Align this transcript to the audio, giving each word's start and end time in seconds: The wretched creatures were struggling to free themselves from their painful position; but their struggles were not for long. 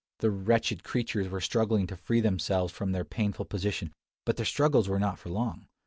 The 0.17 0.31
wretched 0.31 0.83
creatures 0.83 1.29
were 1.29 1.39
struggling 1.39 1.85
to 1.85 1.95
free 1.95 2.21
themselves 2.21 2.73
from 2.73 2.91
their 2.91 3.05
painful 3.05 3.45
position; 3.45 3.93
but 4.25 4.35
their 4.35 4.47
struggles 4.47 4.89
were 4.89 4.97
not 4.97 5.19
for 5.19 5.29
long. 5.29 5.67